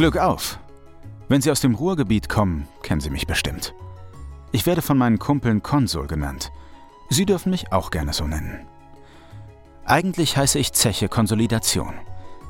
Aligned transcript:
Glück 0.00 0.16
auf! 0.16 0.58
Wenn 1.28 1.42
Sie 1.42 1.50
aus 1.50 1.60
dem 1.60 1.74
Ruhrgebiet 1.74 2.30
kommen, 2.30 2.66
kennen 2.82 3.02
Sie 3.02 3.10
mich 3.10 3.26
bestimmt. 3.26 3.74
Ich 4.50 4.64
werde 4.64 4.80
von 4.80 4.96
meinen 4.96 5.18
Kumpeln 5.18 5.62
Konsul 5.62 6.06
genannt. 6.06 6.52
Sie 7.10 7.26
dürfen 7.26 7.50
mich 7.50 7.70
auch 7.70 7.90
gerne 7.90 8.14
so 8.14 8.26
nennen. 8.26 8.66
Eigentlich 9.84 10.38
heiße 10.38 10.58
ich 10.58 10.72
Zeche 10.72 11.10
Konsolidation, 11.10 11.92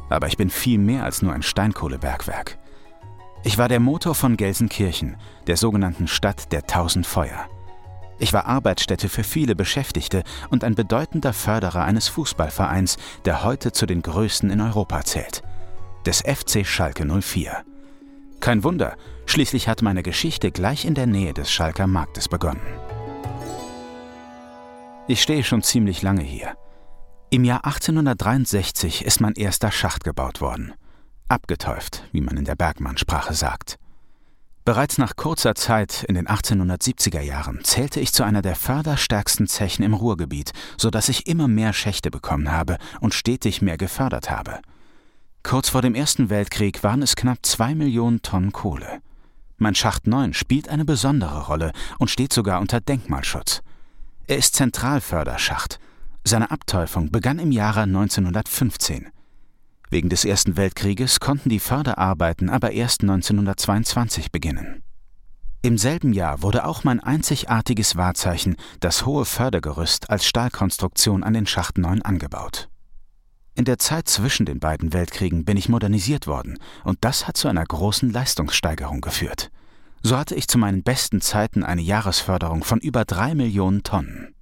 aber 0.09 0.29
ich 0.29 0.37
bin 0.37 0.49
viel 0.49 0.79
mehr 0.79 1.03
als 1.03 1.23
nur 1.23 1.33
ein 1.33 1.43
Steinkohlebergwerk. 1.43 2.57
Ich 3.43 3.59
war 3.59 3.69
der 3.69 3.81
Motor 3.81 4.15
von 4.15 4.37
Gelsenkirchen, 4.37 5.17
der 5.49 5.57
sogenannten 5.57 6.07
Stadt 6.07 6.53
der 6.53 6.69
tausend 6.69 7.05
Feuer. 7.05 7.49
Ich 8.21 8.33
war 8.33 8.47
Arbeitsstätte 8.47 9.09
für 9.09 9.25
viele 9.25 9.57
Beschäftigte 9.57 10.23
und 10.51 10.63
ein 10.63 10.77
bedeutender 10.77 11.33
Förderer 11.33 11.83
eines 11.83 12.07
Fußballvereins, 12.07 12.97
der 13.25 13.43
heute 13.43 13.73
zu 13.73 13.87
den 13.87 14.03
größten 14.03 14.51
in 14.51 14.61
Europa 14.61 15.03
zählt, 15.03 15.43
des 16.07 16.23
FC 16.23 16.67
Schalke 16.67 17.05
04. 17.05 17.65
Kein 18.41 18.65
Wunder, 18.65 18.97
schließlich 19.27 19.69
hat 19.69 19.83
meine 19.83 20.03
Geschichte 20.03 20.51
gleich 20.51 20.85
in 20.85 20.95
der 20.95 21.07
Nähe 21.07 21.35
des 21.35 21.51
Schalker 21.51 21.87
Marktes 21.87 22.29
begonnen. 22.29 22.61
Ich 25.09 25.23
stehe 25.23 25.45
schon 25.45 25.63
ziemlich 25.63 26.03
lange 26.03 26.23
hier. 26.23 26.55
Im 27.31 27.45
Jahr 27.45 27.65
1863 27.65 29.05
ist 29.05 29.21
mein 29.21 29.35
erster 29.35 29.71
Schacht 29.71 30.05
gebaut 30.05 30.41
worden. 30.41 30.73
Abgetäuft, 31.29 32.05
wie 32.13 32.21
man 32.21 32.37
in 32.37 32.45
der 32.45 32.57
Bergmannsprache 32.57 33.35
sagt. 33.35 33.77
Bereits 34.65 34.99
nach 34.99 35.17
kurzer 35.17 35.55
Zeit 35.55 36.05
in 36.05 36.15
den 36.15 36.29
1870er 36.29 37.21
Jahren 37.21 37.65
zählte 37.65 37.99
ich 37.99 38.13
zu 38.13 38.25
einer 38.25 38.43
der 38.43 38.57
förderstärksten 38.57 39.47
Zechen 39.47 39.85
im 39.85 39.95
Ruhrgebiet, 39.95 40.53
so 40.77 40.91
dass 40.91 41.09
ich 41.09 41.27
immer 41.27 41.49
mehr 41.49 41.73
Schächte 41.73 42.11
bekommen 42.11 42.53
habe 42.53 42.79
und 43.01 43.15
stetig 43.15 43.63
mehr 43.63 43.79
gefördert 43.79 44.31
habe. 44.31 44.61
Kurz 45.43 45.71
vor 45.71 45.83
dem 45.83 45.95
Ersten 45.95 46.31
Weltkrieg 46.31 46.83
waren 46.83 47.03
es 47.03 47.17
knapp 47.17 47.39
zwei 47.43 47.75
Millionen 47.75 48.23
Tonnen 48.23 48.53
Kohle. 48.53 49.01
Mein 49.57 49.75
Schacht 49.75 50.07
9 50.07 50.33
spielt 50.33 50.69
eine 50.69 50.85
besondere 50.85 51.47
Rolle 51.47 51.73
und 51.99 52.11
steht 52.11 52.33
sogar 52.33 52.61
unter 52.61 52.81
Denkmalschutz. 52.81 53.63
Er 54.27 54.37
ist 54.37 54.55
Zentralförderschacht. 54.55 55.79
Seine 56.25 56.51
Abteufung 56.51 57.11
begann 57.11 57.39
im 57.39 57.53
Jahre 57.53 57.83
1915. 57.83 59.09
Wegen 59.91 60.09
des 60.09 60.25
Ersten 60.25 60.57
Weltkrieges 60.57 61.19
konnten 61.19 61.49
die 61.49 61.59
Förderarbeiten 61.59 62.49
aber 62.49 62.71
erst 62.73 63.03
1922 63.03 64.31
beginnen. 64.31 64.83
Im 65.63 65.77
selben 65.77 66.13
Jahr 66.13 66.43
wurde 66.43 66.65
auch 66.65 66.85
mein 66.85 67.01
einzigartiges 67.01 67.97
Wahrzeichen, 67.97 68.57
das 68.79 69.05
hohe 69.05 69.25
Fördergerüst 69.25 70.09
als 70.09 70.25
Stahlkonstruktion 70.25 71.23
an 71.23 71.35
den 71.35 71.47
Schacht 71.47 71.77
9 71.77 72.03
angebaut. 72.03 72.71
In 73.61 73.67
der 73.67 73.79
Zeit 73.79 74.09
zwischen 74.09 74.47
den 74.47 74.59
beiden 74.59 74.95
Weltkriegen 74.95 75.45
bin 75.45 75.59
ich 75.59 75.69
modernisiert 75.69 76.27
worden, 76.27 76.57
und 76.83 76.97
das 77.03 77.29
hat 77.29 77.37
zu 77.37 77.47
einer 77.47 77.63
großen 77.63 78.11
Leistungssteigerung 78.11 79.03
geführt. 79.03 79.51
So 80.03 80.17
hatte 80.17 80.35
ich 80.35 80.49
zu 80.49 80.57
meinen 80.57 80.83
besten 80.83 81.21
Zeiten 81.21 81.63
eine 81.63 81.83
Jahresförderung 81.83 82.65
von 82.65 82.81
über 82.81 83.05
drei 83.05 83.35
Millionen 83.35 83.83
Tonnen. 83.83 84.35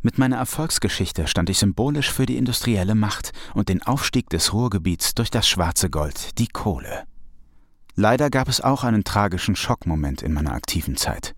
Mit 0.00 0.16
meiner 0.16 0.38
Erfolgsgeschichte 0.38 1.26
stand 1.26 1.50
ich 1.50 1.58
symbolisch 1.58 2.10
für 2.10 2.24
die 2.24 2.38
industrielle 2.38 2.94
Macht 2.94 3.32
und 3.52 3.68
den 3.68 3.82
Aufstieg 3.82 4.30
des 4.30 4.54
Ruhrgebiets 4.54 5.14
durch 5.14 5.28
das 5.28 5.46
schwarze 5.46 5.90
Gold, 5.90 6.38
die 6.38 6.48
Kohle. 6.48 7.04
Leider 7.94 8.30
gab 8.30 8.48
es 8.48 8.62
auch 8.62 8.84
einen 8.84 9.04
tragischen 9.04 9.54
Schockmoment 9.54 10.22
in 10.22 10.32
meiner 10.32 10.54
aktiven 10.54 10.96
Zeit. 10.96 11.34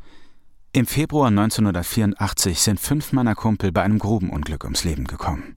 Im 0.73 0.87
Februar 0.87 1.27
1984 1.27 2.61
sind 2.61 2.79
fünf 2.79 3.13
meiner 3.13 3.35
Kumpel 3.35 3.73
bei 3.73 3.83
einem 3.83 3.99
Grubenunglück 3.99 4.63
ums 4.63 4.85
Leben 4.85 5.09
gekommen. 5.09 5.57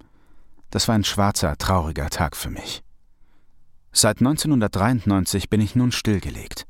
Das 0.72 0.88
war 0.88 0.96
ein 0.96 1.04
schwarzer, 1.04 1.58
trauriger 1.58 2.10
Tag 2.10 2.36
für 2.36 2.50
mich. 2.50 2.84
Seit 3.92 4.20
1993 4.20 5.50
bin 5.50 5.62
ich 5.62 5.76
nun 5.76 5.92
stillgelegt. 5.92 6.66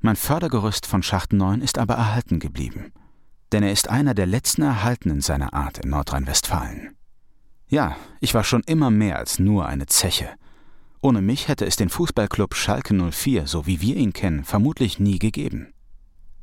Mein 0.00 0.16
Fördergerüst 0.16 0.86
von 0.86 1.02
Schacht 1.02 1.32
9 1.32 1.60
ist 1.60 1.78
aber 1.78 1.94
erhalten 1.94 2.40
geblieben 2.40 2.92
denn 3.52 3.62
er 3.62 3.72
ist 3.72 3.88
einer 3.88 4.14
der 4.14 4.26
letzten 4.26 4.62
erhaltenen 4.62 5.20
seiner 5.20 5.54
Art 5.54 5.78
in 5.78 5.90
Nordrhein-Westfalen. 5.90 6.96
Ja, 7.68 7.96
ich 8.20 8.34
war 8.34 8.44
schon 8.44 8.62
immer 8.62 8.90
mehr 8.90 9.18
als 9.18 9.38
nur 9.38 9.66
eine 9.66 9.86
Zeche. 9.86 10.28
Ohne 11.00 11.22
mich 11.22 11.48
hätte 11.48 11.64
es 11.64 11.76
den 11.76 11.90
Fußballclub 11.90 12.54
Schalke 12.54 12.94
04, 12.94 13.46
so 13.46 13.66
wie 13.66 13.80
wir 13.80 13.96
ihn 13.96 14.12
kennen, 14.12 14.44
vermutlich 14.44 14.98
nie 14.98 15.18
gegeben. 15.18 15.72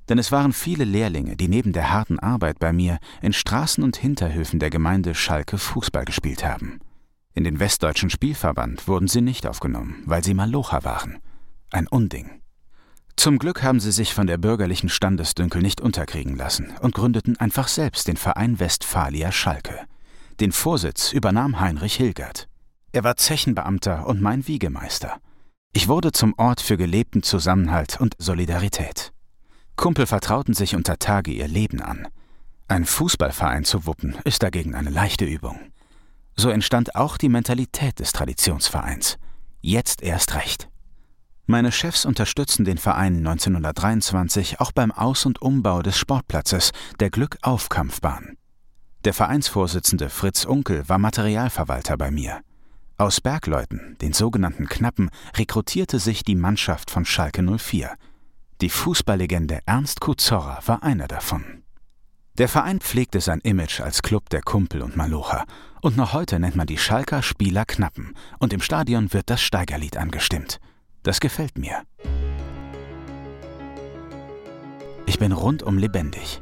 Denn 0.07 0.19
es 0.19 0.31
waren 0.31 0.53
viele 0.53 0.85
Lehrlinge, 0.85 1.35
die 1.35 1.47
neben 1.47 1.73
der 1.73 1.91
harten 1.91 2.19
Arbeit 2.19 2.59
bei 2.59 2.71
mir 2.71 2.99
in 3.21 3.33
Straßen 3.33 3.83
und 3.83 3.97
Hinterhöfen 3.97 4.59
der 4.59 4.69
Gemeinde 4.69 5.15
Schalke 5.15 5.57
Fußball 5.57 6.05
gespielt 6.05 6.45
haben. 6.45 6.79
In 7.35 7.43
den 7.43 7.59
Westdeutschen 7.59 8.09
Spielverband 8.09 8.87
wurden 8.87 9.09
sie 9.09 9.19
nicht 9.19 9.45
aufgenommen, 9.45 10.01
weil 10.05 10.23
sie 10.23 10.33
Malocher 10.33 10.85
waren. 10.85 11.19
Ein 11.69 11.85
Unding. 11.85 12.41
Zum 13.17 13.39
Glück 13.39 13.61
haben 13.61 13.81
sie 13.81 13.91
sich 13.91 14.13
von 14.13 14.25
der 14.25 14.37
bürgerlichen 14.37 14.87
Standesdünkel 14.87 15.61
nicht 15.61 15.81
unterkriegen 15.81 16.37
lassen 16.37 16.71
und 16.79 16.95
gründeten 16.95 17.37
einfach 17.37 17.67
selbst 17.67 18.07
den 18.07 18.15
Verein 18.15 18.59
Westfalia 18.59 19.33
Schalke. 19.33 19.81
Den 20.39 20.53
Vorsitz 20.53 21.11
übernahm 21.11 21.59
Heinrich 21.59 21.95
Hilgert. 21.95 22.47
Er 22.93 23.03
war 23.03 23.17
Zechenbeamter 23.17 24.07
und 24.07 24.21
mein 24.21 24.47
Wiegemeister. 24.47 25.17
Ich 25.73 25.89
wurde 25.89 26.13
zum 26.13 26.33
Ort 26.37 26.61
für 26.61 26.77
gelebten 26.77 27.21
Zusammenhalt 27.21 27.99
und 27.99 28.15
Solidarität. 28.17 29.11
Kumpel 29.75 30.05
vertrauten 30.05 30.53
sich 30.53 30.73
unter 30.73 30.99
Tage 30.99 31.31
ihr 31.31 31.49
Leben 31.49 31.81
an. 31.81 32.07
Ein 32.69 32.85
Fußballverein 32.85 33.65
zu 33.65 33.85
wuppen 33.85 34.15
ist 34.23 34.41
dagegen 34.41 34.73
eine 34.73 34.89
leichte 34.89 35.25
Übung. 35.25 35.59
So 36.35 36.49
entstand 36.49 36.95
auch 36.95 37.17
die 37.17 37.29
Mentalität 37.29 37.99
des 37.99 38.11
Traditionsvereins. 38.11 39.17
Jetzt 39.61 40.01
erst 40.03 40.35
recht. 40.35 40.69
Meine 41.47 41.71
Chefs 41.71 42.05
unterstützen 42.05 42.65
den 42.65 42.77
Verein 42.77 43.17
1923 43.17 44.59
auch 44.59 44.71
beim 44.71 44.91
Aus- 44.91 45.25
und 45.25 45.41
Umbau 45.41 45.81
des 45.81 45.97
Sportplatzes 45.97 46.71
der 46.99 47.09
Glückauf-Kampfbahn. 47.11 48.35
Der 49.05 49.13
Vereinsvorsitzende 49.13 50.09
Fritz 50.09 50.45
Unkel 50.45 50.89
war 50.89 50.97
Materialverwalter 50.97 51.97
bei 51.97 52.09
mir. 52.09 52.41
Aus 52.97 53.21
Bergleuten, 53.21 53.97
den 54.01 54.13
sogenannten 54.13 54.67
Knappen, 54.67 55.11
rekrutierte 55.35 55.99
sich 55.99 56.23
die 56.23 56.35
Mannschaft 56.35 56.89
von 56.89 57.05
Schalke 57.05 57.43
04. 57.43 57.93
Die 58.61 58.69
Fußballlegende 58.69 59.59
Ernst 59.65 59.99
Kuzorra 59.99 60.59
war 60.65 60.81
einer 60.81 61.07
davon. 61.07 61.63
Der 62.37 62.49
Verein 62.49 62.79
pflegte 62.79 63.21
sein 63.21 63.39
Image 63.41 63.81
als 63.81 64.01
Club 64.01 64.29
der 64.29 64.41
Kumpel 64.41 64.81
und 64.81 64.95
Malocher. 64.95 65.45
Und 65.85 65.97
noch 65.97 66.13
heute 66.13 66.39
nennt 66.39 66.55
man 66.55 66.65
die 66.65 66.79
Schalker 66.79 67.21
Spieler 67.21 67.63
Knappen. 67.63 68.15
Und 68.39 68.53
im 68.53 68.59
Stadion 68.59 69.13
wird 69.13 69.29
das 69.29 69.39
Steigerlied 69.39 69.97
angestimmt. 69.97 70.59
Das 71.03 71.19
gefällt 71.19 71.59
mir. 71.59 71.83
Ich 75.05 75.19
bin 75.19 75.31
rundum 75.31 75.77
lebendig. 75.77 76.41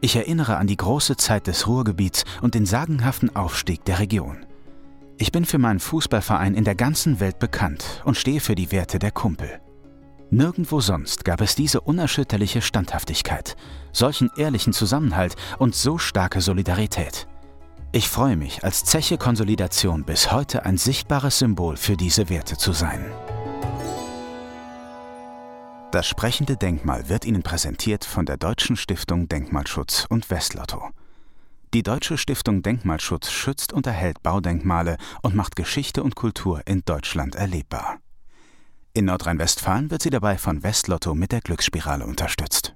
Ich 0.00 0.16
erinnere 0.16 0.56
an 0.56 0.66
die 0.66 0.76
große 0.76 1.16
Zeit 1.16 1.46
des 1.46 1.68
Ruhrgebiets 1.68 2.24
und 2.40 2.56
den 2.56 2.66
sagenhaften 2.66 3.36
Aufstieg 3.36 3.84
der 3.84 4.00
Region. 4.00 4.46
Ich 5.16 5.30
bin 5.30 5.44
für 5.44 5.58
meinen 5.58 5.78
Fußballverein 5.78 6.56
in 6.56 6.64
der 6.64 6.74
ganzen 6.74 7.20
Welt 7.20 7.38
bekannt 7.38 8.02
und 8.04 8.16
stehe 8.16 8.40
für 8.40 8.56
die 8.56 8.72
Werte 8.72 8.98
der 8.98 9.12
Kumpel. 9.12 9.60
Nirgendwo 10.30 10.80
sonst 10.80 11.24
gab 11.24 11.40
es 11.40 11.54
diese 11.54 11.82
unerschütterliche 11.82 12.60
Standhaftigkeit, 12.60 13.54
solchen 13.92 14.28
ehrlichen 14.36 14.72
Zusammenhalt 14.72 15.36
und 15.60 15.76
so 15.76 15.98
starke 15.98 16.40
Solidarität. 16.40 17.28
Ich 17.94 18.08
freue 18.08 18.36
mich, 18.36 18.64
als 18.64 18.84
Zeche 18.84 19.18
Konsolidation 19.18 20.04
bis 20.04 20.32
heute 20.32 20.64
ein 20.64 20.78
sichtbares 20.78 21.38
Symbol 21.38 21.76
für 21.76 21.94
diese 21.94 22.30
Werte 22.30 22.56
zu 22.56 22.72
sein. 22.72 23.04
Das 25.90 26.08
sprechende 26.08 26.56
Denkmal 26.56 27.10
wird 27.10 27.26
Ihnen 27.26 27.42
präsentiert 27.42 28.06
von 28.06 28.24
der 28.24 28.38
Deutschen 28.38 28.76
Stiftung 28.76 29.28
Denkmalschutz 29.28 30.06
und 30.08 30.30
Westlotto. 30.30 30.88
Die 31.74 31.82
Deutsche 31.82 32.16
Stiftung 32.16 32.62
Denkmalschutz 32.62 33.30
schützt 33.30 33.74
und 33.74 33.86
erhält 33.86 34.22
Baudenkmale 34.22 34.96
und 35.20 35.34
macht 35.34 35.54
Geschichte 35.54 36.02
und 36.02 36.14
Kultur 36.14 36.62
in 36.64 36.80
Deutschland 36.86 37.34
erlebbar. 37.34 37.98
In 38.94 39.04
Nordrhein-Westfalen 39.04 39.90
wird 39.90 40.00
sie 40.00 40.10
dabei 40.10 40.38
von 40.38 40.62
Westlotto 40.62 41.14
mit 41.14 41.30
der 41.30 41.42
Glücksspirale 41.42 42.06
unterstützt. 42.06 42.74